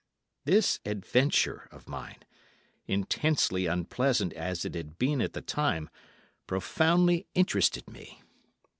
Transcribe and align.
This 0.45 0.79
adventure 0.83 1.67
of 1.71 1.87
mine, 1.87 2.25
intensely 2.87 3.67
unpleasant 3.67 4.33
as 4.33 4.65
it 4.65 4.73
had 4.73 4.97
been 4.97 5.21
at 5.21 5.33
the 5.33 5.43
time, 5.43 5.91
profoundly 6.47 7.27
interested 7.35 7.87
me. 7.87 8.19